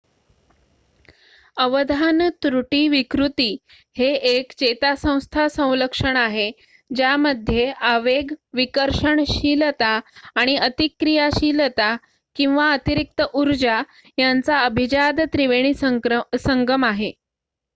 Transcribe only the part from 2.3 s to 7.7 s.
त्रुटी विकृती हे एक चेतासंस्था संलक्षण आहे ज्यामध्ये